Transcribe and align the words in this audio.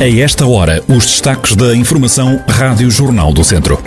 A 0.00 0.08
esta 0.08 0.46
hora, 0.46 0.82
os 0.88 1.04
destaques 1.04 1.54
da 1.54 1.76
Informação 1.76 2.42
Rádio 2.48 2.90
Jornal 2.90 3.34
do 3.34 3.44
Centro. 3.44 3.78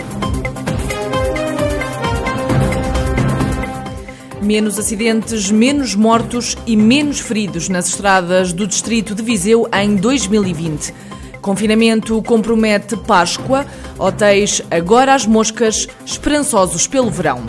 Menos 4.40 4.78
acidentes, 4.78 5.50
menos 5.50 5.96
mortos 5.96 6.56
e 6.68 6.76
menos 6.76 7.18
feridos 7.18 7.68
nas 7.68 7.88
estradas 7.88 8.52
do 8.52 8.64
distrito 8.64 9.12
de 9.12 9.24
Viseu 9.24 9.68
em 9.74 9.96
2020. 9.96 10.94
Confinamento 11.42 12.22
compromete 12.22 12.96
Páscoa, 12.96 13.66
hotéis 13.98 14.62
agora 14.70 15.16
às 15.16 15.26
moscas, 15.26 15.88
esperançosos 16.06 16.86
pelo 16.86 17.10
verão. 17.10 17.42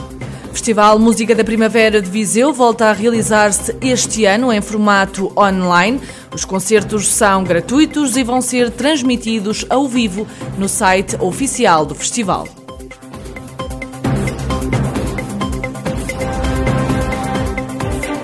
Festival 0.56 0.98
Música 0.98 1.36
da 1.36 1.44
Primavera 1.44 2.02
de 2.02 2.10
Viseu 2.10 2.54
volta 2.54 2.86
a 2.86 2.94
realizar-se 2.94 3.76
este 3.82 4.24
ano 4.24 4.54
em 4.54 4.62
formato 4.62 5.30
online. 5.38 6.00
Os 6.34 6.46
concertos 6.46 7.10
são 7.10 7.44
gratuitos 7.44 8.16
e 8.16 8.24
vão 8.24 8.40
ser 8.40 8.72
transmitidos 8.72 9.66
ao 9.70 9.86
vivo 9.86 10.26
no 10.58 10.70
site 10.70 11.18
oficial 11.20 11.86
do 11.86 11.94
festival. 11.94 12.48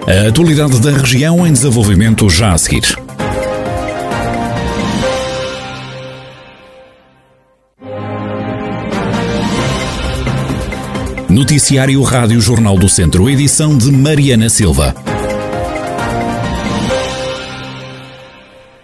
A 0.07 0.29
atualidade 0.29 0.79
da 0.79 0.91
região 0.91 1.45
em 1.45 1.51
desenvolvimento 1.51 2.29
já 2.29 2.53
a 2.53 2.57
seguir. 2.57 3.00
Noticiário 11.31 12.02
Rádio 12.02 12.41
Jornal 12.41 12.77
do 12.77 12.90
Centro, 12.90 13.30
edição 13.30 13.77
de 13.77 13.90
Mariana 13.90 14.49
Silva. 14.49 14.94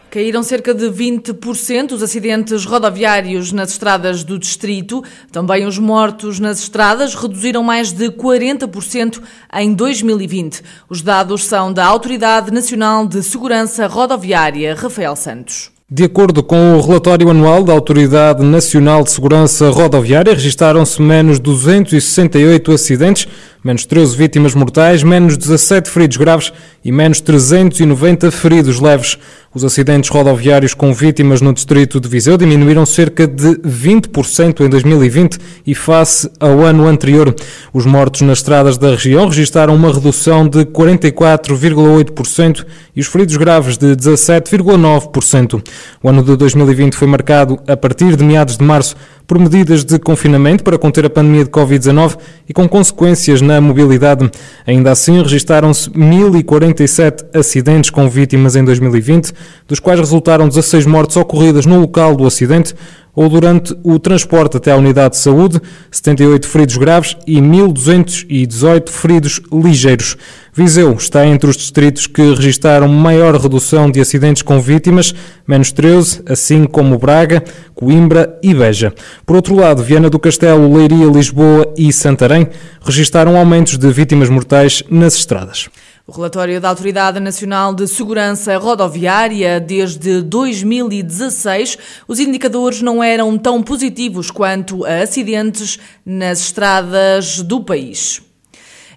Caíram 0.09 0.41
cerca 0.41 0.73
de 0.73 0.85
20% 0.85 1.91
os 1.91 2.01
acidentes 2.01 2.63
rodoviários 2.63 3.51
nas 3.51 3.71
estradas 3.71 4.23
do 4.23 4.39
distrito. 4.39 5.03
Também 5.29 5.65
os 5.65 5.77
mortos 5.77 6.39
nas 6.39 6.59
estradas 6.59 7.15
reduziram 7.15 7.63
mais 7.63 7.91
de 7.91 8.09
40% 8.11 9.21
em 9.53 9.73
2020. 9.73 10.61
Os 10.87 11.01
dados 11.01 11.43
são 11.43 11.73
da 11.73 11.85
Autoridade 11.85 12.49
Nacional 12.49 13.05
de 13.05 13.21
Segurança 13.23 13.87
Rodoviária, 13.87 14.73
Rafael 14.73 15.17
Santos. 15.17 15.76
De 15.89 16.03
acordo 16.03 16.43
com 16.43 16.75
o 16.75 16.81
relatório 16.81 17.29
anual 17.29 17.63
da 17.63 17.71
Autoridade 17.71 18.43
Nacional 18.43 19.05
de 19.05 19.11
Segurança 19.11 19.69
Rodoviária, 19.69 20.33
registaram-se 20.33 21.01
menos 21.01 21.39
268 21.39 22.73
acidentes, 22.73 23.25
menos 23.67 23.85
13 23.85 24.15
vítimas 24.15 24.55
mortais, 24.55 25.03
menos 25.03 25.35
17 25.35 25.89
feridos 25.89 26.15
graves 26.15 26.53
e 26.85 26.91
menos 26.91 27.19
390 27.19 28.31
feridos 28.31 28.79
leves. 28.79 29.17
Os 29.53 29.65
acidentes 29.65 30.09
rodoviários 30.09 30.73
com 30.73 30.93
vítimas 30.93 31.41
no 31.41 31.53
distrito 31.53 31.99
de 31.99 32.07
Viseu 32.07 32.37
diminuíram 32.37 32.85
cerca 32.85 33.27
de 33.27 33.57
20% 33.57 34.61
em 34.61 34.69
2020 34.69 35.37
e 35.65 35.75
face 35.75 36.31
ao 36.39 36.61
ano 36.61 36.87
anterior. 36.87 37.35
Os 37.73 37.85
mortos 37.85 38.21
nas 38.21 38.37
estradas 38.37 38.77
da 38.77 38.91
região 38.91 39.27
registaram 39.27 39.75
uma 39.75 39.91
redução 39.91 40.47
de 40.47 40.63
44,8% 40.63 42.65
e 42.95 43.01
os 43.01 43.07
feridos 43.07 43.35
graves 43.35 43.77
de 43.77 43.97
17,9%. 43.97 45.61
O 46.01 46.07
ano 46.07 46.23
de 46.23 46.37
2020 46.37 46.93
foi 46.93 47.07
marcado 47.07 47.59
a 47.67 47.75
partir 47.75 48.15
de 48.15 48.23
meados 48.23 48.55
de 48.55 48.63
março 48.63 48.95
por 49.27 49.37
medidas 49.37 49.83
de 49.83 49.99
confinamento 49.99 50.63
para 50.63 50.77
conter 50.77 51.05
a 51.05 51.09
pandemia 51.09 51.43
de 51.43 51.51
Covid-19 51.51 52.17
e 52.47 52.53
com 52.53 52.67
consequências 52.67 53.41
na 53.41 53.59
mobilidade. 53.59 54.31
Ainda 54.65 54.91
assim, 54.91 55.21
registaram-se 55.21 55.89
1.047 55.91 57.37
acidentes 57.37 57.89
com 57.89 58.09
vítimas 58.09 58.55
em 58.55 58.63
2020, 58.63 59.33
dos 59.67 59.81
quais 59.81 59.99
resultaram 59.99 60.47
16 60.47 60.85
mortes 60.85 61.17
ocorridas 61.17 61.65
no 61.65 61.81
local 61.81 62.15
do 62.15 62.25
acidente, 62.25 62.73
ou 63.17 63.27
durante 63.27 63.75
o 63.83 63.97
transporte 63.97 64.57
até 64.57 64.71
à 64.71 64.77
unidade 64.77 65.15
de 65.15 65.17
saúde, 65.17 65.59
78 65.89 66.47
feridos 66.47 66.77
graves 66.77 67.17
e 67.25 67.41
1.218 67.41 68.89
feridos 68.89 69.41
ligeiros. 69.51 70.15
Viseu 70.53 70.93
está 70.93 71.25
entre 71.25 71.49
os 71.49 71.57
distritos 71.57 72.05
que 72.05 72.21
registaram 72.21 72.87
maior 72.87 73.35
redução 73.35 73.89
de 73.89 73.99
acidentes 73.99 74.43
com 74.43 74.61
vítimas, 74.61 75.15
menos 75.47 75.71
13, 75.71 76.21
assim 76.29 76.65
como 76.65 76.99
Braga, 76.99 77.43
Coimbra 77.73 78.37
e 78.43 78.53
Beja. 78.53 78.93
Por 79.25 79.35
outro 79.35 79.55
lado, 79.55 79.81
Viana 79.81 80.11
do 80.11 80.19
Castelo, 80.19 80.77
Leiria, 80.77 81.07
Lisboa 81.07 81.73
e 81.75 81.91
Santarém 81.91 82.47
registaram 82.83 83.35
aumentos 83.35 83.79
de 83.79 83.91
vítimas 83.91 84.29
mortais 84.29 84.83
nas 84.91 85.15
estradas. 85.15 85.67
O 86.09 86.13
relatório 86.13 86.61
da 86.61 86.69
Autoridade 86.69 87.19
Nacional 87.19 87.73
de 87.73 87.85
Segurança 87.85 88.57
Rodoviária, 88.57 89.59
desde 89.59 90.21
2016, 90.21 91.77
os 92.07 92.21
indicadores 92.21 92.81
não 92.81 93.03
eram 93.03 93.37
tão 93.37 93.61
positivos 93.61 94.31
quanto 94.31 94.85
a 94.85 95.01
acidentes 95.01 95.77
nas 96.05 96.39
estradas 96.39 97.41
do 97.41 97.61
país. 97.61 98.21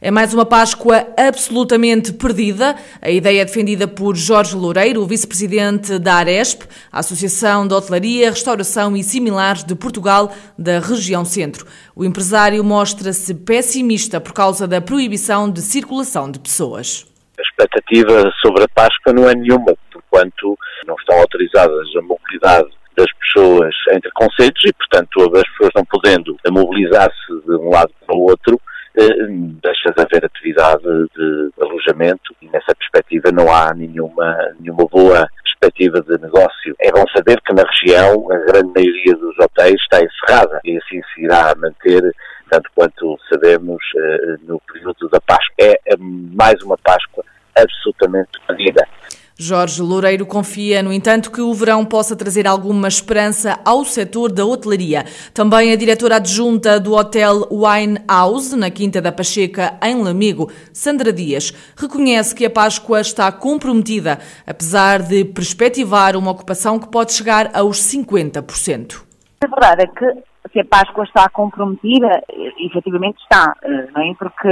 É 0.02 0.10
mais 0.10 0.32
uma 0.32 0.46
Páscoa 0.46 1.06
absolutamente 1.14 2.14
perdida. 2.14 2.74
A 3.02 3.10
ideia 3.10 3.42
é 3.42 3.44
defendida 3.44 3.86
por 3.86 4.16
Jorge 4.16 4.56
Loureiro, 4.56 5.04
vice-presidente 5.04 5.98
da 5.98 6.14
Aresp, 6.14 6.62
a 6.90 7.00
Associação 7.00 7.68
de 7.68 7.74
Hotelaria, 7.74 8.30
Restauração 8.30 8.96
e 8.96 9.02
Similares 9.02 9.62
de 9.62 9.74
Portugal, 9.74 10.32
da 10.56 10.78
região 10.78 11.22
centro. 11.22 11.66
O 11.94 12.02
empresário 12.02 12.64
mostra-se 12.64 13.34
pessimista 13.34 14.18
por 14.18 14.32
causa 14.32 14.66
da 14.66 14.80
proibição 14.80 15.52
de 15.52 15.60
circulação 15.60 16.30
de 16.30 16.38
pessoas. 16.38 17.06
A 17.38 17.42
expectativa 17.42 18.32
sobre 18.40 18.64
a 18.64 18.68
Páscoa 18.74 19.12
não 19.12 19.28
é 19.28 19.34
nenhuma, 19.34 19.74
porquanto 19.92 20.56
não 20.86 20.94
estão 20.94 21.18
autorizadas 21.18 21.86
a 21.94 22.00
mobilidade 22.00 22.70
das 22.96 23.12
pessoas 23.18 23.74
entre 23.92 24.10
conceitos 24.12 24.62
e, 24.64 24.72
portanto, 24.72 25.36
as 25.36 25.48
pessoas 25.50 25.70
não 25.74 25.84
podendo 25.84 26.34
mobilizar-se 26.50 27.46
de 27.46 27.54
um 27.54 27.68
lado 27.68 27.92
para 28.06 28.16
o 28.16 28.22
outro, 28.22 28.58
deixa 29.62 29.90
de 29.90 30.02
haver 30.02 30.24
atividade 30.24 30.82
de 30.82 31.50
alojamento 31.60 32.34
e 32.42 32.46
nessa 32.48 32.74
perspectiva 32.74 33.30
não 33.32 33.52
há 33.52 33.72
nenhuma, 33.74 34.54
nenhuma 34.58 34.86
boa 34.86 35.28
perspectiva 35.42 36.00
de 36.00 36.22
negócio. 36.22 36.74
É 36.80 36.90
bom 36.90 37.04
saber 37.14 37.40
que 37.42 37.52
na 37.52 37.62
região 37.62 38.30
a 38.30 38.36
grande 38.38 38.72
maioria 38.74 39.14
dos 39.16 39.38
hotéis 39.38 39.80
está 39.82 40.00
encerrada 40.02 40.60
e 40.64 40.76
assim 40.76 41.00
se 41.14 41.22
irá 41.22 41.54
manter 41.56 42.02
tanto 42.50 42.68
quanto 42.74 43.16
sabemos 43.28 43.80
eh, 43.96 44.36
no 44.42 44.60
período 44.72 45.08
da 45.08 45.20
Páscoa. 45.20 45.54
É 45.58 45.96
mais 45.98 46.60
uma 46.62 46.76
Páscoa 46.78 47.19
absolutamente 47.56 48.30
perdida. 48.46 48.86
Jorge 49.42 49.80
Loureiro 49.80 50.26
confia, 50.26 50.82
no 50.82 50.92
entanto, 50.92 51.30
que 51.30 51.40
o 51.40 51.54
verão 51.54 51.82
possa 51.82 52.14
trazer 52.14 52.46
alguma 52.46 52.88
esperança 52.88 53.58
ao 53.64 53.86
setor 53.86 54.30
da 54.30 54.44
hotelaria. 54.44 55.06
Também 55.32 55.72
a 55.72 55.76
diretora 55.76 56.16
adjunta 56.16 56.78
do 56.78 56.92
Hotel 56.92 57.48
Wine 57.50 58.00
House, 58.06 58.52
na 58.52 58.70
Quinta 58.70 59.00
da 59.00 59.10
Pacheca, 59.10 59.78
em 59.82 60.02
Lamigo, 60.02 60.52
Sandra 60.74 61.10
Dias, 61.10 61.54
reconhece 61.74 62.34
que 62.34 62.44
a 62.44 62.50
Páscoa 62.50 63.00
está 63.00 63.32
comprometida, 63.32 64.18
apesar 64.46 65.00
de 65.00 65.24
perspectivar 65.24 66.16
uma 66.16 66.32
ocupação 66.32 66.78
que 66.78 66.90
pode 66.90 67.14
chegar 67.14 67.50
aos 67.54 67.78
50%. 67.78 69.00
A 69.42 69.46
verdade 69.46 69.84
é 69.84 69.86
que 69.86 70.29
se 70.52 70.60
a 70.60 70.64
Páscoa 70.64 71.04
está 71.04 71.28
comprometida, 71.28 72.22
efetivamente 72.58 73.20
está, 73.22 73.54
eh, 73.62 73.88
não 73.94 74.02
é? 74.02 74.14
Porque 74.14 74.48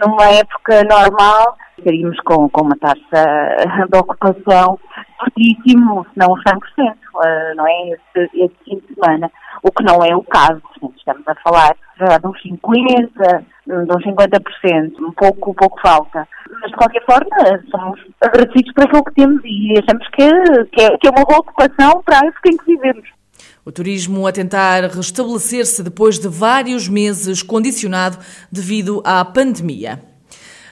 numa 0.00 0.24
época 0.30 0.84
normal 0.84 1.56
estaríamos 1.78 2.18
com, 2.20 2.48
com 2.48 2.62
uma 2.62 2.76
taxa 2.76 3.00
de 3.90 3.98
ocupação 3.98 4.78
fortíssimo, 5.18 6.04
se 6.12 6.18
não 6.18 6.28
100%, 6.28 6.94
eh, 7.24 7.54
não 7.54 7.66
é? 7.66 7.90
Este, 7.90 8.44
este 8.44 8.56
fim 8.64 8.76
de 8.76 8.94
semana, 8.94 9.30
o 9.62 9.70
que 9.70 9.84
não 9.84 10.04
é 10.04 10.14
o 10.14 10.22
caso. 10.22 10.62
Estamos 10.96 11.26
a 11.26 11.34
falar 11.36 11.76
já 11.98 12.18
de 12.18 12.26
uns 12.26 12.40
50%, 12.42 13.44
de 13.66 13.72
uns 13.74 14.04
50%, 14.04 15.00
um 15.00 15.12
pouco, 15.12 15.54
pouco 15.54 15.80
falta. 15.80 16.26
Mas, 16.60 16.70
de 16.70 16.76
qualquer 16.76 17.04
forma, 17.04 17.62
somos 17.70 18.00
agradecidos 18.20 18.72
por 18.72 18.84
aquilo 18.84 19.04
que 19.04 19.14
temos 19.14 19.42
e 19.44 19.74
achamos 19.78 20.08
que, 20.08 20.64
que, 20.72 20.82
é, 20.82 20.96
que 20.98 21.08
é 21.08 21.10
uma 21.10 21.24
boa 21.24 21.40
ocupação 21.40 22.02
para 22.04 22.20
a 22.20 22.26
época 22.26 22.48
em 22.48 22.56
que 22.56 22.66
vivemos. 22.66 23.21
O 23.64 23.70
turismo 23.70 24.26
a 24.26 24.32
tentar 24.32 24.90
restabelecer-se 24.90 25.84
depois 25.84 26.18
de 26.18 26.26
vários 26.26 26.88
meses 26.88 27.44
condicionado 27.44 28.18
devido 28.50 29.00
à 29.04 29.24
pandemia. 29.24 30.02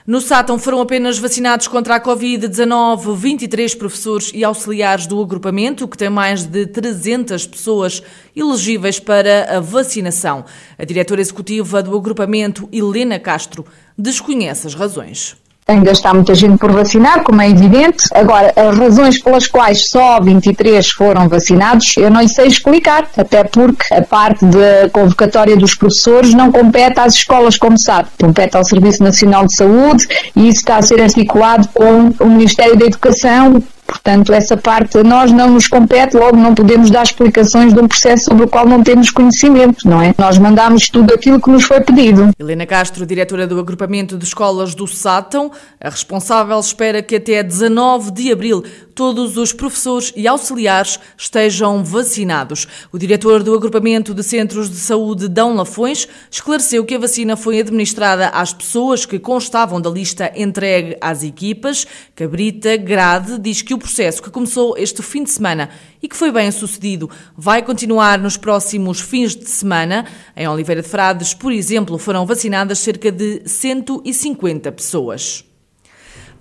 No 0.05 0.19
Sátão 0.19 0.59
foram 0.59 0.81
apenas 0.81 1.17
vacinados 1.17 1.69
contra 1.69 1.95
a 1.95 2.01
Covid-19 2.01 3.15
23 3.15 3.75
professores 3.75 4.31
e 4.33 4.43
auxiliares 4.43 5.07
do 5.07 5.21
agrupamento, 5.21 5.87
que 5.87 5.97
tem 5.97 6.09
mais 6.09 6.43
de 6.43 6.65
300 6.65 7.47
pessoas 7.47 8.03
elegíveis 8.35 8.99
para 8.99 9.57
a 9.57 9.61
vacinação. 9.61 10.43
A 10.77 10.83
diretora 10.83 11.21
executiva 11.21 11.81
do 11.81 11.95
agrupamento, 11.95 12.67
Helena 12.73 13.17
Castro, 13.19 13.65
desconhece 13.97 14.67
as 14.67 14.75
razões. 14.75 15.40
Ainda 15.67 15.91
está 15.91 16.13
muita 16.13 16.35
gente 16.35 16.57
por 16.57 16.71
vacinar, 16.71 17.23
como 17.23 17.41
é 17.41 17.49
evidente. 17.49 18.05
Agora, 18.13 18.51
as 18.55 18.77
razões 18.77 19.21
pelas 19.21 19.47
quais 19.47 19.89
só 19.89 20.19
23 20.19 20.89
foram 20.89 21.29
vacinados, 21.29 21.95
eu 21.97 22.09
não 22.09 22.27
sei 22.27 22.47
explicar, 22.47 23.07
até 23.15 23.43
porque 23.43 23.93
a 23.93 24.01
parte 24.01 24.45
da 24.45 24.89
convocatória 24.91 25.55
dos 25.55 25.75
professores 25.75 26.33
não 26.33 26.51
compete 26.51 26.99
às 26.99 27.13
escolas, 27.13 27.57
como 27.57 27.77
sabe, 27.77 28.09
compete 28.19 28.57
ao 28.57 28.65
Serviço 28.65 29.03
Nacional 29.03 29.45
de 29.45 29.55
Saúde 29.55 30.07
e 30.35 30.49
isso 30.49 30.59
está 30.59 30.77
a 30.77 30.81
ser 30.81 31.01
articulado 31.01 31.69
com 31.73 32.13
o 32.19 32.27
Ministério 32.27 32.75
da 32.75 32.85
Educação 32.85 33.63
Portanto, 33.91 34.31
essa 34.31 34.55
parte 34.55 35.03
nós 35.03 35.33
não 35.33 35.49
nos 35.49 35.67
compete, 35.67 36.15
logo 36.15 36.37
não 36.37 36.55
podemos 36.55 36.89
dar 36.89 37.03
explicações 37.03 37.73
de 37.73 37.79
um 37.81 37.89
processo 37.89 38.23
sobre 38.23 38.45
o 38.45 38.47
qual 38.47 38.65
não 38.65 38.81
temos 38.81 39.11
conhecimento, 39.11 39.85
não 39.85 40.01
é? 40.01 40.15
Nós 40.17 40.37
mandamos 40.37 40.87
tudo 40.89 41.13
aquilo 41.13 41.41
que 41.41 41.49
nos 41.49 41.65
foi 41.65 41.81
pedido. 41.81 42.29
Helena 42.39 42.65
Castro, 42.65 43.05
diretora 43.05 43.45
do 43.45 43.59
agrupamento 43.59 44.17
de 44.17 44.23
escolas 44.23 44.73
do 44.73 44.87
Sátão, 44.87 45.51
a 45.77 45.89
responsável 45.89 46.57
espera 46.57 47.01
que 47.01 47.17
até 47.17 47.43
19 47.43 48.11
de 48.11 48.31
abril 48.31 48.63
todos 48.95 49.35
os 49.37 49.51
professores 49.51 50.13
e 50.15 50.27
auxiliares 50.27 50.99
estejam 51.17 51.83
vacinados. 51.83 52.67
O 52.91 52.97
diretor 52.97 53.41
do 53.41 53.53
agrupamento 53.53 54.13
de 54.13 54.23
centros 54.23 54.69
de 54.69 54.75
saúde 54.77 55.27
Dão 55.27 55.55
Lafões 55.55 56.07
esclareceu 56.29 56.85
que 56.85 56.95
a 56.95 56.99
vacina 56.99 57.35
foi 57.35 57.59
administrada 57.59 58.27
às 58.27 58.53
pessoas 58.53 59.05
que 59.05 59.17
constavam 59.17 59.81
da 59.81 59.89
lista 59.89 60.31
entregue 60.35 60.97
às 61.01 61.23
equipas. 61.23 61.87
Cabrita 62.15 62.77
Grade 62.77 63.39
diz 63.39 63.61
que 63.61 63.73
o 63.73 63.77
processo 63.81 64.21
que 64.21 64.29
começou 64.29 64.77
este 64.77 65.01
fim 65.01 65.23
de 65.23 65.29
semana 65.29 65.69
e 66.01 66.07
que 66.07 66.15
foi 66.15 66.31
bem 66.31 66.49
sucedido 66.51 67.09
vai 67.35 67.61
continuar 67.61 68.19
nos 68.19 68.37
próximos 68.37 69.01
fins 69.01 69.35
de 69.35 69.49
semana. 69.49 70.05
Em 70.35 70.47
Oliveira 70.47 70.81
de 70.81 70.87
Frades, 70.87 71.33
por 71.33 71.51
exemplo, 71.51 71.97
foram 71.97 72.25
vacinadas 72.25 72.79
cerca 72.79 73.11
de 73.11 73.41
150 73.45 74.71
pessoas. 74.71 75.50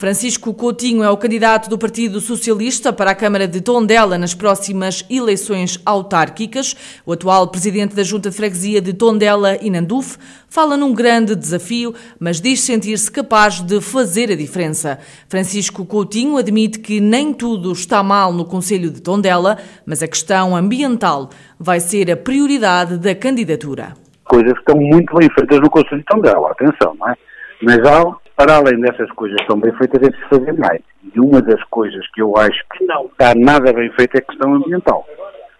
Francisco 0.00 0.55
Coutinho 0.55 1.05
é 1.05 1.11
o 1.11 1.17
candidato 1.19 1.69
do 1.69 1.76
Partido 1.76 2.23
Socialista 2.23 2.91
para 2.91 3.11
a 3.11 3.14
Câmara 3.14 3.47
de 3.47 3.61
Tondela 3.61 4.17
nas 4.17 4.32
próximas 4.32 5.05
eleições 5.11 5.79
autárquicas. 5.85 6.75
O 7.05 7.12
atual 7.12 7.47
presidente 7.49 7.94
da 7.94 8.02
Junta 8.02 8.31
de 8.31 8.37
Freguesia 8.37 8.81
de 8.81 8.94
Tondela 8.94 9.58
e 9.61 9.69
Nanduf 9.69 10.17
fala 10.49 10.75
num 10.75 10.94
grande 10.94 11.37
desafio, 11.37 11.94
mas 12.19 12.41
diz 12.41 12.62
sentir-se 12.62 13.12
capaz 13.12 13.61
de 13.61 13.79
fazer 13.82 14.32
a 14.32 14.35
diferença. 14.35 14.99
Francisco 15.29 15.85
Coutinho 15.85 16.38
admite 16.38 16.79
que 16.79 16.99
nem 16.99 17.35
tudo 17.35 17.70
está 17.70 18.02
mal 18.02 18.32
no 18.32 18.47
Conselho 18.47 18.91
de 18.91 19.02
Tondela, 19.02 19.58
mas 19.85 20.02
a 20.02 20.08
questão 20.08 20.56
ambiental 20.56 21.29
vai 21.58 21.79
ser 21.79 22.11
a 22.11 22.17
prioridade 22.17 22.97
da 22.97 23.14
candidatura. 23.14 23.93
Coisas 24.25 24.55
que 24.55 24.61
estão 24.61 24.76
muito 24.76 25.14
bem 25.14 25.29
feitas 25.35 25.61
no 25.61 25.69
Conselho 25.69 25.99
de 25.99 26.06
Tondela, 26.06 26.52
atenção, 26.52 26.97
não 26.99 27.11
é? 27.11 27.14
Mas 27.62 27.79
há 27.81 28.17
para 28.41 28.57
além 28.57 28.81
dessas 28.81 29.11
coisas 29.11 29.37
que 29.37 29.43
estão 29.43 29.61
bem 29.61 29.71
feitas, 29.73 30.01
é 30.03 30.11
preciso 30.11 30.29
fazer 30.31 30.59
mais. 30.59 30.81
E 31.15 31.21
uma 31.21 31.43
das 31.43 31.63
coisas 31.65 32.07
que 32.15 32.23
eu 32.23 32.35
acho 32.39 32.59
que 32.73 32.87
não 32.87 33.05
está 33.05 33.35
nada 33.37 33.71
bem 33.71 33.91
feita 33.93 34.17
é 34.17 34.21
a 34.21 34.25
questão 34.25 34.55
ambiental. 34.55 35.05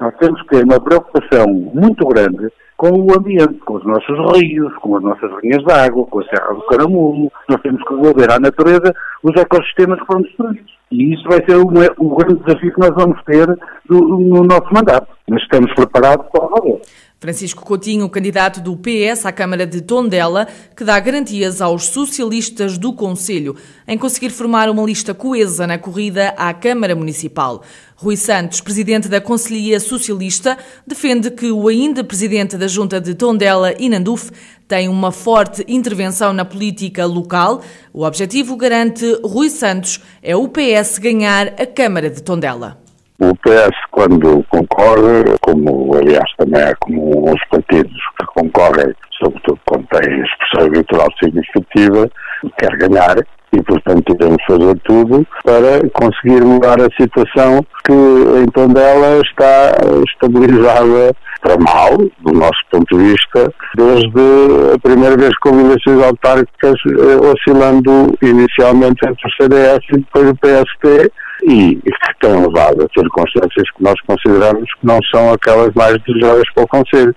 Nós 0.01 0.15
temos 0.17 0.41
que 0.43 0.49
ter 0.49 0.65
uma 0.65 0.81
preocupação 0.81 1.47
muito 1.47 2.07
grande 2.07 2.49
com 2.79 2.89
o 2.89 3.15
ambiente, 3.15 3.59
com 3.67 3.75
os 3.75 3.85
nossos 3.85 4.41
rios, 4.41 4.75
com 4.77 4.97
as 4.97 5.03
nossas 5.03 5.31
linhas 5.43 5.63
de 5.63 5.71
água, 5.71 6.07
com 6.07 6.21
a 6.21 6.25
Serra 6.25 6.55
do 6.55 6.63
Caramulo. 6.63 7.31
Nós 7.51 7.61
temos 7.61 7.83
que 7.87 7.95
devolver 7.95 8.33
à 8.33 8.41
natureza 8.41 8.95
os 9.23 9.39
ecossistemas 9.39 10.01
que 10.01 10.07
foram 10.07 10.23
destruídos. 10.23 10.73
E 10.91 11.13
isso 11.13 11.29
vai 11.29 11.45
ser 11.47 11.57
o, 11.57 11.67
o 11.99 12.17
grande 12.17 12.43
desafio 12.43 12.73
que 12.73 12.81
nós 12.81 12.95
vamos 12.95 13.23
ter 13.25 13.47
do, 13.85 14.01
no 14.01 14.43
nosso 14.43 14.73
mandato. 14.73 15.07
Mas 15.29 15.43
estamos 15.43 15.71
preparados 15.75 16.27
para 16.31 16.65
o. 16.65 16.81
Francisco 17.21 17.63
Coutinho, 17.63 18.09
candidato 18.09 18.63
do 18.63 18.75
PS 18.75 19.27
à 19.27 19.33
Câmara 19.33 19.67
de 19.67 19.83
Tondela, 19.83 20.49
que 20.75 20.83
dá 20.83 20.99
garantias 20.99 21.61
aos 21.61 21.85
socialistas 21.85 22.79
do 22.79 22.95
Conselho 22.95 23.57
em 23.87 23.99
conseguir 23.99 24.31
formar 24.31 24.71
uma 24.71 24.83
lista 24.83 25.13
coesa 25.13 25.67
na 25.67 25.77
corrida 25.77 26.29
à 26.31 26.55
Câmara 26.55 26.97
Municipal. 26.97 27.63
Rui 27.95 28.17
Santos, 28.17 28.63
presidente 28.63 29.07
da 29.07 29.21
Conselhia 29.21 29.79
Socialista, 29.79 30.57
defende 30.87 31.31
que 31.31 31.53
o 31.53 31.69
ainda 31.69 32.03
presidente 32.03 32.57
da 32.57 32.67
Junta 32.67 32.99
de 32.99 33.15
Tondela, 33.15 33.75
Inanduf, 33.79 34.31
tem 34.67 34.89
uma 34.89 35.13
forte 35.13 35.63
intervenção 35.69 36.33
na 36.33 36.47
política 36.47 37.05
local. 37.05 37.61
O 37.93 38.03
objetivo, 38.03 38.57
garante 38.57 39.05
Rui 39.23 39.51
Santos, 39.51 40.01
é 40.23 40.35
o 40.35 40.49
PS 40.49 40.97
ganhar 40.97 41.49
a 41.61 41.67
Câmara 41.67 42.09
de 42.09 42.23
Tondela. 42.23 42.81
O 43.21 43.37
PS, 43.37 43.77
quando 43.91 44.43
concorre, 44.49 45.37
como 45.43 45.95
aliás 45.95 46.25
também 46.39 46.63
é 46.63 46.75
como 46.81 47.31
os 47.31 47.45
partidos 47.51 47.93
que 48.19 48.27
concorrem, 48.35 48.95
sobretudo 49.23 49.61
quando 49.67 49.87
têm 49.89 50.23
expressão 50.23 50.67
eleitoral 50.67 51.09
significativa, 51.23 52.11
quer 52.59 52.77
ganhar 52.79 53.17
e, 53.53 53.63
portanto, 53.63 54.17
iremos 54.19 54.43
fazer 54.47 54.79
tudo 54.85 55.27
para 55.45 55.81
conseguir 55.93 56.43
mudar 56.45 56.81
a 56.81 56.89
situação 56.99 57.65
que 57.85 57.93
em 57.93 58.47
Tondela 58.47 59.21
está 59.21 59.73
estabilizada 60.09 61.15
para 61.43 61.57
mal, 61.59 61.99
do 62.21 62.33
nosso 62.33 62.61
ponto 62.71 62.97
de 62.97 63.05
vista, 63.05 63.53
desde 63.75 64.75
a 64.75 64.79
primeira 64.79 65.17
vez 65.17 65.31
houve 65.45 65.61
eleições 65.61 66.03
autárquicas, 66.05 66.75
eh, 66.87 67.27
oscilando 67.27 68.15
inicialmente 68.23 69.01
entre 69.07 69.27
o 69.27 69.43
CDS 69.43 69.81
e 69.91 69.99
depois 69.99 70.31
o 70.31 70.35
PST, 70.37 71.13
e 71.43 71.77
que 71.77 72.21
têm 72.21 72.41
levado 72.41 72.85
a 72.85 72.99
circunstâncias 72.99 73.71
que 73.77 73.83
nós 73.83 73.95
consideramos 74.07 74.69
que 74.75 74.87
não 74.87 74.99
são 75.11 75.33
aquelas 75.33 75.73
mais 75.75 75.97
desejáveis 76.03 76.53
para 76.55 76.65
o 76.65 76.69
Conselho. 76.69 77.15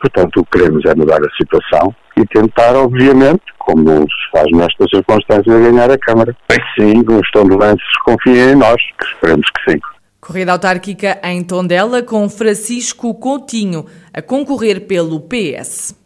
Portanto, 0.00 0.40
o 0.40 0.44
que 0.44 0.58
queremos 0.58 0.84
é 0.84 0.94
mudar 0.94 1.20
a 1.20 1.36
situação 1.36 1.94
e 2.16 2.26
tentar, 2.26 2.74
obviamente, 2.74 3.42
como 3.58 4.02
se 4.02 4.30
faz 4.32 4.46
nestas 4.52 4.88
circunstâncias, 4.90 5.60
ganhar 5.60 5.90
a 5.90 5.98
Câmara. 5.98 6.36
Sim, 6.78 7.02
os 7.08 7.30
tondelenses 7.30 7.98
confiem 8.04 8.50
em 8.50 8.54
nós, 8.56 8.76
que 8.98 9.06
esperemos 9.06 9.46
que 9.50 9.72
sim. 9.72 9.78
Corrida 10.20 10.52
autárquica 10.52 11.18
em 11.24 11.42
Tondela 11.42 12.02
com 12.02 12.28
Francisco 12.28 13.14
Coutinho 13.14 13.86
a 14.12 14.22
concorrer 14.22 14.86
pelo 14.86 15.20
PS. 15.20 16.01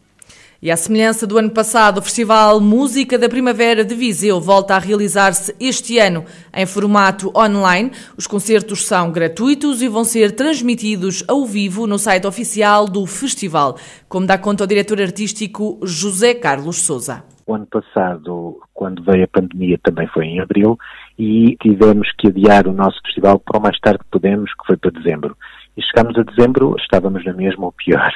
E 0.67 0.71
à 0.71 0.75
semelhança 0.75 1.25
do 1.25 1.37
ano 1.37 1.49
passado, 1.49 1.99
o 1.99 2.01
Festival 2.01 2.59
Música 2.59 3.17
da 3.17 3.29
Primavera 3.29 3.85
de 3.85 3.95
Viseu 3.95 4.41
volta 4.41 4.75
a 4.75 4.79
realizar-se 4.79 5.55
este 5.61 5.97
ano 5.97 6.25
em 6.53 6.65
formato 6.65 7.31
online. 7.33 7.89
Os 8.17 8.27
concertos 8.27 8.85
são 8.85 9.09
gratuitos 9.09 9.81
e 9.81 9.87
vão 9.87 10.03
ser 10.03 10.33
transmitidos 10.33 11.23
ao 11.25 11.45
vivo 11.45 11.87
no 11.87 11.97
site 11.97 12.27
oficial 12.27 12.85
do 12.85 13.05
festival, 13.05 13.77
como 14.09 14.27
dá 14.27 14.37
conta 14.37 14.65
o 14.65 14.67
diretor 14.67 14.99
artístico 14.99 15.79
José 15.83 16.33
Carlos 16.33 16.81
Souza. 16.81 17.23
O 17.45 17.55
ano 17.55 17.67
passado, 17.67 18.59
quando 18.73 19.01
veio 19.05 19.23
a 19.23 19.27
pandemia, 19.29 19.79
também 19.81 20.05
foi 20.07 20.25
em 20.25 20.41
abril 20.41 20.77
e 21.17 21.55
tivemos 21.61 22.09
que 22.17 22.27
adiar 22.27 22.67
o 22.67 22.73
nosso 22.73 22.99
festival 23.05 23.39
para 23.39 23.57
o 23.57 23.61
mais 23.63 23.79
tarde 23.79 23.99
que 23.99 24.11
pudemos, 24.11 24.51
que 24.51 24.67
foi 24.67 24.75
para 24.75 24.91
dezembro. 24.91 25.33
E 25.77 25.81
chegámos 25.83 26.17
a 26.17 26.23
dezembro, 26.23 26.75
estávamos 26.79 27.23
na 27.23 27.33
mesma 27.33 27.65
ou 27.65 27.71
pior. 27.71 28.11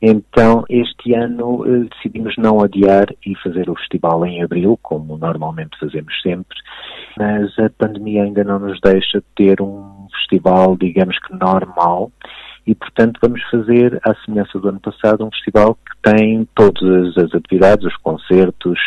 Então, 0.00 0.64
este 0.68 1.14
ano 1.14 1.64
eh, 1.66 1.88
decidimos 1.94 2.34
não 2.36 2.62
adiar 2.62 3.06
e 3.26 3.34
fazer 3.42 3.68
o 3.68 3.74
festival 3.74 4.24
em 4.24 4.42
abril, 4.42 4.78
como 4.82 5.18
normalmente 5.18 5.78
fazemos 5.78 6.14
sempre, 6.22 6.56
mas 7.18 7.58
a 7.58 7.68
pandemia 7.70 8.22
ainda 8.22 8.44
não 8.44 8.58
nos 8.58 8.80
deixa 8.80 9.22
ter 9.36 9.60
um 9.60 10.06
festival, 10.12 10.76
digamos 10.76 11.18
que 11.18 11.34
normal, 11.34 12.10
e 12.66 12.74
portanto 12.74 13.18
vamos 13.20 13.42
fazer, 13.50 14.00
à 14.04 14.14
semelhança 14.24 14.58
do 14.58 14.68
ano 14.68 14.80
passado, 14.80 15.24
um 15.24 15.30
festival 15.30 15.74
que 15.74 16.10
tem 16.10 16.48
todas 16.54 17.16
as 17.18 17.34
atividades, 17.34 17.84
os 17.84 17.96
concertos 17.96 18.78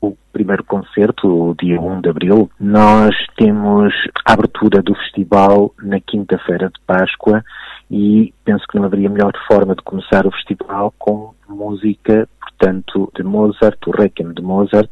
O 0.00 0.16
primeiro 0.32 0.64
concerto, 0.64 1.28
o 1.28 1.54
dia 1.54 1.78
1 1.80 2.00
de 2.00 2.08
abril, 2.08 2.50
nós 2.58 3.14
temos 3.36 3.92
a 4.24 4.32
abertura 4.32 4.82
do 4.82 4.94
festival 4.96 5.72
na 5.80 6.00
quinta-feira 6.00 6.68
de 6.68 6.80
Páscoa 6.86 7.44
e 7.92 8.32
penso 8.42 8.64
que 8.66 8.78
não 8.78 8.86
haveria 8.86 9.10
melhor 9.10 9.32
forma 9.46 9.76
de 9.76 9.82
começar 9.82 10.26
o 10.26 10.32
festival 10.32 10.92
com 10.98 11.34
música 11.46 12.26
portanto, 12.62 13.10
de 13.16 13.24
Mozart, 13.24 13.76
o 13.86 13.90
Requiem 13.90 14.32
de 14.32 14.40
Mozart, 14.40 14.90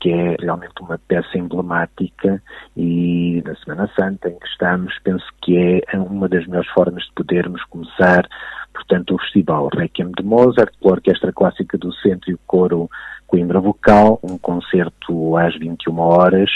que 0.00 0.10
é 0.10 0.36
realmente 0.40 0.80
uma 0.80 0.98
peça 1.08 1.36
emblemática 1.36 2.42
e 2.76 3.42
na 3.44 3.54
Semana 3.56 3.90
Santa 3.98 4.30
em 4.30 4.38
que 4.38 4.46
estamos, 4.46 4.96
penso 5.04 5.26
que 5.42 5.82
é 5.86 5.98
uma 5.98 6.28
das 6.28 6.46
melhores 6.46 6.70
formas 6.70 7.04
de 7.04 7.12
podermos 7.14 7.62
começar, 7.64 8.26
portanto, 8.72 9.14
o 9.14 9.18
festival 9.18 9.68
Requiem 9.74 10.12
de 10.16 10.24
Mozart, 10.24 10.72
pela 10.80 10.94
Orquestra 10.94 11.32
Clássica 11.32 11.76
do 11.76 11.92
Centro 11.94 12.30
e 12.30 12.34
o 12.34 12.40
Coro 12.46 12.88
Coimbra 13.26 13.60
Vocal, 13.60 14.18
um 14.22 14.38
concerto 14.38 15.36
às 15.36 15.56
21 15.58 15.98
horas. 15.98 16.50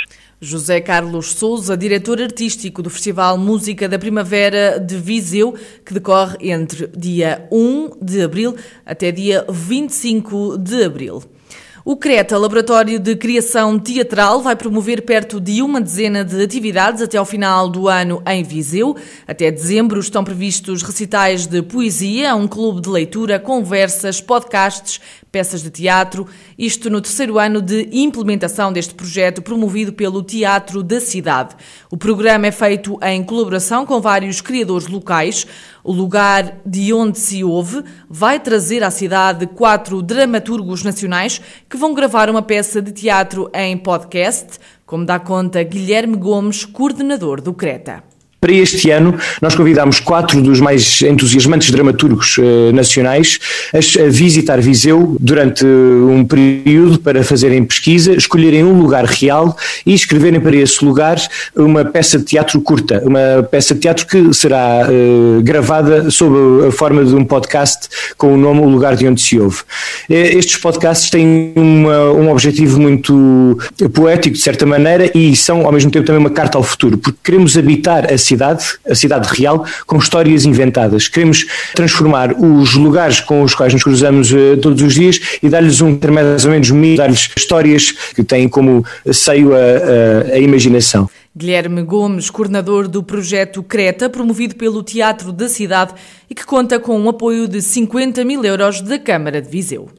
José 0.44 0.80
Carlos 0.80 1.32
Souza, 1.32 1.76
diretor 1.76 2.20
artístico 2.20 2.82
do 2.82 2.90
Festival 2.90 3.38
Música 3.38 3.88
da 3.88 3.98
Primavera 3.98 4.78
de 4.78 4.96
Viseu, 4.96 5.54
que 5.84 5.94
decorre 5.94 6.50
entre 6.50 6.88
dia 6.96 7.48
1 7.50 7.92
de 8.02 8.22
abril 8.22 8.54
até 8.84 9.10
dia 9.10 9.44
25 9.48 10.58
de 10.58 10.84
abril. 10.84 11.22
O 11.86 11.98
CRETA, 11.98 12.38
Laboratório 12.38 12.98
de 12.98 13.14
Criação 13.14 13.78
Teatral, 13.78 14.40
vai 14.40 14.56
promover 14.56 15.02
perto 15.02 15.38
de 15.38 15.60
uma 15.60 15.82
dezena 15.82 16.24
de 16.24 16.42
atividades 16.42 17.02
até 17.02 17.18
ao 17.18 17.26
final 17.26 17.68
do 17.68 17.88
ano 17.88 18.22
em 18.26 18.42
Viseu. 18.42 18.96
Até 19.28 19.50
dezembro 19.50 20.00
estão 20.00 20.24
previstos 20.24 20.82
recitais 20.82 21.46
de 21.46 21.60
poesia, 21.60 22.34
um 22.34 22.48
clube 22.48 22.80
de 22.80 22.88
leitura, 22.88 23.38
conversas, 23.38 24.18
podcasts, 24.18 24.98
peças 25.30 25.62
de 25.62 25.68
teatro. 25.68 26.26
Isto 26.56 26.88
no 26.88 27.02
terceiro 27.02 27.38
ano 27.38 27.60
de 27.60 27.86
implementação 27.92 28.72
deste 28.72 28.94
projeto 28.94 29.42
promovido 29.42 29.92
pelo 29.92 30.22
Teatro 30.22 30.82
da 30.82 31.00
Cidade. 31.00 31.54
O 31.90 31.98
programa 31.98 32.46
é 32.46 32.50
feito 32.50 32.98
em 33.02 33.22
colaboração 33.22 33.84
com 33.84 34.00
vários 34.00 34.40
criadores 34.40 34.86
locais. 34.86 35.46
O 35.84 35.92
lugar 35.92 36.62
de 36.64 36.94
onde 36.94 37.18
se 37.18 37.44
ouve 37.44 37.84
vai 38.08 38.40
trazer 38.40 38.82
à 38.82 38.90
cidade 38.90 39.46
quatro 39.46 40.00
dramaturgos 40.00 40.82
nacionais 40.82 41.38
que 41.68 41.76
vão 41.76 41.92
gravar 41.92 42.30
uma 42.30 42.40
peça 42.40 42.80
de 42.80 42.90
teatro 42.90 43.50
em 43.52 43.76
podcast, 43.76 44.58
como 44.86 45.04
dá 45.04 45.20
conta 45.20 45.62
Guilherme 45.62 46.16
Gomes, 46.16 46.64
coordenador 46.64 47.42
do 47.42 47.52
Creta. 47.52 48.13
Para 48.44 48.52
este 48.52 48.90
ano, 48.90 49.14
nós 49.40 49.54
convidámos 49.54 50.00
quatro 50.00 50.42
dos 50.42 50.60
mais 50.60 51.00
entusiasmantes 51.00 51.70
dramaturgos 51.70 52.36
eh, 52.38 52.72
nacionais 52.72 53.38
a, 53.72 53.78
a, 53.78 54.08
visitar 54.10 54.60
Viseu 54.60 55.16
durante 55.18 55.64
um 55.64 56.22
período 56.26 56.98
para 56.98 57.24
fazerem 57.24 57.64
pesquisa, 57.64 58.12
escolherem 58.12 58.62
um 58.62 58.78
lugar 58.78 59.06
real 59.06 59.56
e 59.86 59.94
escreverem 59.94 60.40
para 60.40 60.54
esse 60.56 60.84
lugar 60.84 61.16
uma 61.56 61.86
peça 61.86 62.18
de 62.18 62.26
teatro 62.26 62.60
curta, 62.60 63.02
uma 63.06 63.42
peça 63.50 63.74
de 63.74 63.80
teatro 63.80 64.06
que 64.06 64.34
será 64.34 64.88
eh, 64.90 65.40
gravada 65.40 66.10
sob 66.10 66.66
a 66.66 66.70
forma 66.70 67.02
de 67.02 67.14
um 67.14 67.24
podcast 67.24 67.88
com 68.18 68.34
o 68.34 68.36
nome 68.36 68.60
O 68.60 68.68
Lugar 68.68 68.94
de 68.94 69.08
Onde 69.08 69.22
Se 69.22 69.40
Ouve. 69.40 69.62
Eh, 70.10 70.36
estes 70.36 70.58
podcasts 70.58 71.08
têm 71.08 71.54
uma, 71.56 72.10
um 72.10 72.30
objetivo 72.30 72.78
muito 72.78 73.58
poético, 73.94 74.36
de 74.36 74.42
certa 74.42 74.66
maneira, 74.66 75.10
e 75.16 75.34
são 75.34 75.64
ao 75.64 75.72
mesmo 75.72 75.90
tempo 75.90 76.04
também 76.04 76.20
uma 76.20 76.28
carta 76.28 76.58
ao 76.58 76.62
futuro, 76.62 76.98
porque 76.98 77.18
queremos 77.24 77.56
habitar 77.56 78.12
a 78.12 78.18
cidade 78.18 78.33
cidade, 78.34 78.64
a 78.88 78.94
cidade 78.94 79.28
real, 79.32 79.64
com 79.86 79.96
histórias 79.96 80.44
inventadas. 80.44 81.08
Queremos 81.08 81.46
transformar 81.74 82.32
os 82.32 82.74
lugares 82.74 83.20
com 83.20 83.42
os 83.42 83.54
quais 83.54 83.72
nos 83.72 83.82
cruzamos 83.82 84.32
uh, 84.32 84.56
todos 84.60 84.82
os 84.82 84.94
dias 84.94 85.20
e 85.42 85.48
dar-lhes 85.48 85.80
um 85.80 85.98
mais 86.10 86.44
ou 86.44 86.50
menos 86.50 86.70
dar-lhes 86.96 87.30
histórias 87.36 87.92
que 88.14 88.24
têm 88.24 88.48
como 88.48 88.84
seio 89.12 89.52
a, 89.54 89.58
a, 89.58 90.34
a 90.34 90.38
imaginação. 90.38 91.08
Guilherme 91.36 91.82
Gomes, 91.82 92.30
coordenador 92.30 92.86
do 92.86 93.02
projeto 93.02 93.62
Creta, 93.62 94.08
promovido 94.08 94.54
pelo 94.54 94.84
Teatro 94.84 95.32
da 95.32 95.48
Cidade 95.48 95.94
e 96.30 96.34
que 96.34 96.46
conta 96.46 96.78
com 96.78 96.96
um 96.98 97.08
apoio 97.08 97.48
de 97.48 97.60
50 97.60 98.24
mil 98.24 98.44
euros 98.44 98.80
da 98.80 98.98
Câmara 99.00 99.42
de 99.42 99.48
Viseu. 99.48 99.88